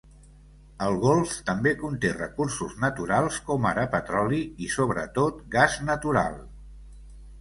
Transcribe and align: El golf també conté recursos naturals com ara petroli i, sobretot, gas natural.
El 0.85 0.95
golf 1.03 1.33
també 1.49 1.73
conté 1.81 2.11
recursos 2.15 2.73
naturals 2.85 3.37
com 3.51 3.69
ara 3.75 3.85
petroli 3.97 4.41
i, 4.69 4.73
sobretot, 4.77 5.45
gas 5.57 5.77
natural. 5.91 6.41